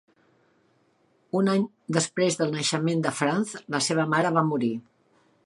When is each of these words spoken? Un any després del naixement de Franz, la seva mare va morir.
Un 1.39 1.51
any 1.53 1.65
després 1.99 2.39
del 2.41 2.55
naixement 2.57 3.05
de 3.05 3.13
Franz, 3.19 3.53
la 3.77 3.85
seva 3.91 4.09
mare 4.17 4.35
va 4.41 4.47
morir. 4.51 4.73